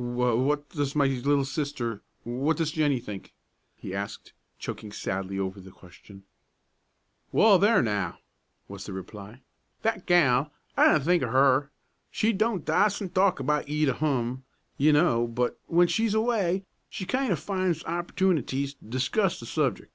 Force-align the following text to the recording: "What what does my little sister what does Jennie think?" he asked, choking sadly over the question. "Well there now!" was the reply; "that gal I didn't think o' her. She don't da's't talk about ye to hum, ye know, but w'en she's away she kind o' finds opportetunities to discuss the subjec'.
"What 0.00 0.38
what 0.38 0.68
does 0.70 0.94
my 0.94 1.06
little 1.06 1.44
sister 1.44 2.02
what 2.22 2.56
does 2.58 2.70
Jennie 2.70 3.00
think?" 3.00 3.34
he 3.74 3.92
asked, 3.92 4.32
choking 4.56 4.92
sadly 4.92 5.40
over 5.40 5.58
the 5.60 5.72
question. 5.72 6.22
"Well 7.32 7.58
there 7.58 7.82
now!" 7.82 8.18
was 8.68 8.86
the 8.86 8.92
reply; 8.92 9.40
"that 9.82 10.06
gal 10.06 10.52
I 10.76 10.92
didn't 10.92 11.04
think 11.04 11.24
o' 11.24 11.30
her. 11.30 11.72
She 12.12 12.32
don't 12.32 12.64
da's't 12.64 13.00
talk 13.12 13.40
about 13.40 13.68
ye 13.68 13.86
to 13.86 13.92
hum, 13.94 14.44
ye 14.76 14.92
know, 14.92 15.26
but 15.26 15.58
w'en 15.66 15.88
she's 15.88 16.14
away 16.14 16.64
she 16.88 17.04
kind 17.04 17.32
o' 17.32 17.34
finds 17.34 17.82
opportetunities 17.82 18.74
to 18.78 18.84
discuss 18.84 19.40
the 19.40 19.46
subjec'. 19.46 19.88